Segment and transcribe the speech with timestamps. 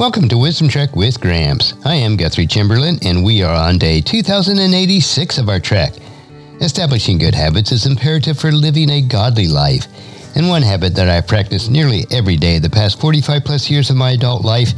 [0.00, 1.74] Welcome to Wisdom Trek with Gramps.
[1.84, 5.92] I am Guthrie Chamberlain, and we are on day 2086 of our trek.
[6.62, 9.88] Establishing good habits is imperative for living a godly life.
[10.34, 13.96] And one habit that I've practiced nearly every day the past 45 plus years of
[13.96, 14.72] my adult life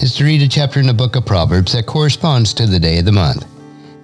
[0.00, 3.00] is to read a chapter in the book of Proverbs that corresponds to the day
[3.00, 3.44] of the month.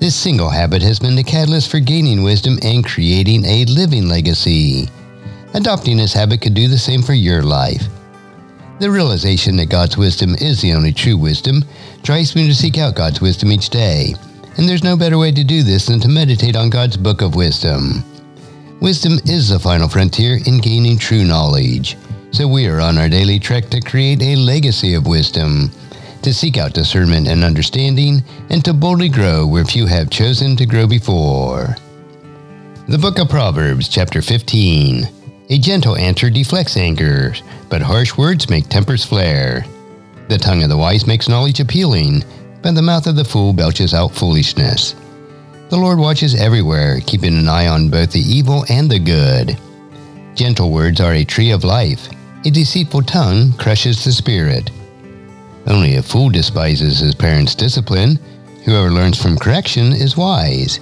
[0.00, 4.89] This single habit has been the catalyst for gaining wisdom and creating a living legacy.
[5.54, 7.86] Adopting this habit could do the same for your life.
[8.81, 11.65] The realization that God's wisdom is the only true wisdom
[12.03, 14.15] drives me to seek out God's wisdom each day,
[14.57, 17.37] and there's no better way to do this than to meditate on God's book of
[17.37, 18.03] wisdom.
[18.81, 21.96] Wisdom is the final frontier in gaining true knowledge,
[22.32, 25.71] so we are on our daily trek to create a legacy of wisdom,
[26.23, 30.67] to seek out discernment and understanding, and to boldly grow where few have chosen to
[30.67, 31.77] grow before.
[32.89, 35.23] The Book of Proverbs, chapter 15.
[35.50, 37.34] A gentle answer deflects anger,
[37.69, 39.67] but harsh words make tempers flare.
[40.28, 42.25] The tongue of the wise makes knowledge appealing,
[42.62, 44.95] but the mouth of the fool belches out foolishness.
[45.69, 49.59] The Lord watches everywhere, keeping an eye on both the evil and the good.
[50.34, 52.08] Gentle words are a tree of life.
[52.47, 54.70] A deceitful tongue crushes the spirit.
[55.67, 58.19] Only a fool despises his parents' discipline.
[58.64, 60.81] Whoever learns from correction is wise.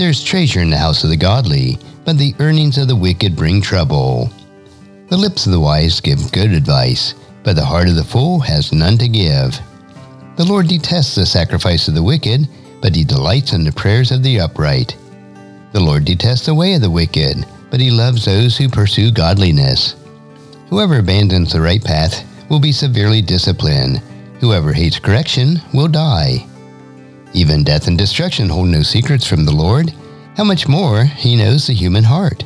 [0.00, 3.36] There is treasure in the house of the godly, but the earnings of the wicked
[3.36, 4.30] bring trouble.
[5.10, 7.12] The lips of the wise give good advice,
[7.42, 9.60] but the heart of the fool has none to give.
[10.36, 12.48] The Lord detests the sacrifice of the wicked,
[12.80, 14.96] but he delights in the prayers of the upright.
[15.72, 19.96] The Lord detests the way of the wicked, but he loves those who pursue godliness.
[20.70, 23.98] Whoever abandons the right path will be severely disciplined.
[24.40, 26.46] Whoever hates correction will die.
[27.32, 29.94] Even death and destruction hold no secrets from the Lord.
[30.36, 32.44] How much more he knows the human heart.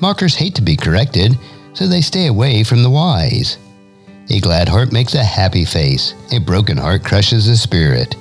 [0.00, 1.38] Mockers hate to be corrected,
[1.72, 3.58] so they stay away from the wise.
[4.30, 6.14] A glad heart makes a happy face.
[6.32, 8.14] A broken heart crushes the spirit.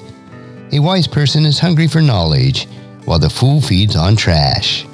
[0.72, 2.67] A wise person is hungry for knowledge,
[3.06, 4.85] while the fool feeds on trash.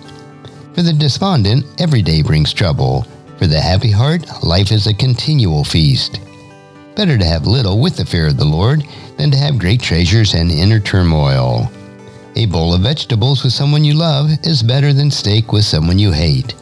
[0.74, 3.06] For the despondent, every day brings trouble.
[3.38, 6.20] For the happy heart, life is a continual feast.
[7.00, 8.84] Better to have little with the fear of the Lord
[9.16, 11.72] than to have great treasures and inner turmoil.
[12.36, 16.12] A bowl of vegetables with someone you love is better than steak with someone you
[16.12, 16.56] hate.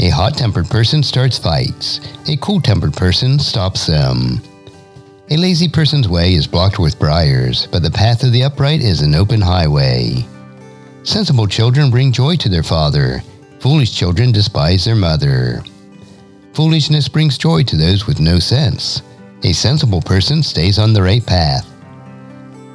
[0.00, 4.42] A hot tempered person starts fights, a cool tempered person stops them.
[5.30, 9.02] A lazy person's way is blocked with briars, but the path of the upright is
[9.02, 10.26] an open highway.
[11.04, 13.22] Sensible children bring joy to their father,
[13.60, 15.62] foolish children despise their mother.
[16.54, 19.00] Foolishness brings joy to those with no sense.
[19.44, 21.66] A sensible person stays on the right path.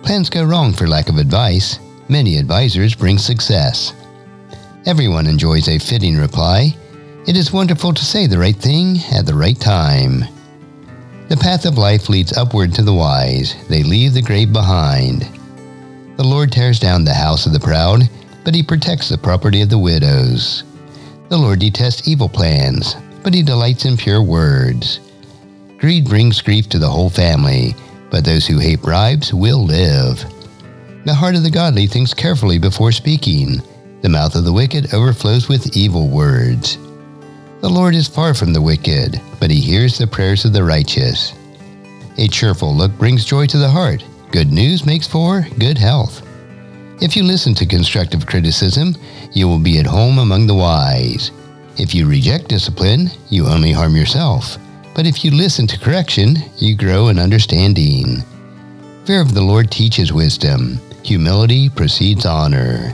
[0.04, 3.94] Plans go wrong for lack of advice, Many advisors bring success.
[4.88, 6.76] Everyone enjoys a fitting reply.
[7.28, 10.24] It is wonderful to say the right thing at the right time.
[11.28, 13.54] The path of life leads upward to the wise.
[13.68, 15.22] They leave the grave behind.
[16.18, 18.10] The Lord tears down the house of the proud,
[18.44, 20.64] but he protects the property of the widows.
[21.30, 25.00] The Lord detests evil plans, but he delights in pure words.
[25.80, 27.74] Greed brings grief to the whole family,
[28.10, 30.22] but those who hate bribes will live.
[31.06, 33.62] The heart of the godly thinks carefully before speaking.
[34.02, 36.78] The mouth of the wicked overflows with evil words.
[37.62, 41.34] The Lord is far from the wicked, but he hears the prayers of the righteous.
[42.18, 44.04] A cheerful look brings joy to the heart.
[44.32, 46.22] Good news makes for good health.
[47.02, 48.96] If you listen to constructive criticism,
[49.32, 51.32] you will be at home among the wise.
[51.78, 54.58] If you reject discipline, you only harm yourself.
[55.00, 58.18] But if you listen to correction, you grow in understanding.
[59.06, 60.78] Fear of the Lord teaches wisdom.
[61.06, 62.94] Humility precedes honor.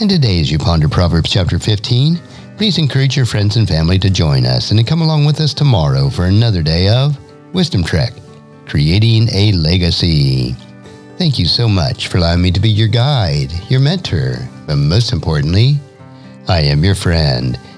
[0.00, 2.18] And today, as you ponder Proverbs chapter 15,
[2.56, 5.52] please encourage your friends and family to join us and to come along with us
[5.52, 7.18] tomorrow for another day of
[7.52, 8.14] Wisdom Trek,
[8.64, 10.56] creating a legacy.
[11.18, 14.36] Thank you so much for allowing me to be your guide, your mentor,
[14.66, 15.74] but most importantly,
[16.48, 17.60] I am your friend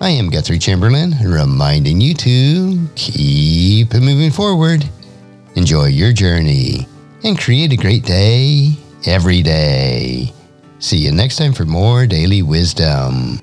[0.00, 4.88] I am Guthrie Chamberlain, reminding you to keep moving forward,
[5.56, 6.86] enjoy your journey,
[7.24, 8.70] and create a great day
[9.06, 10.32] every day.
[10.78, 13.40] See you next time for more daily wisdom.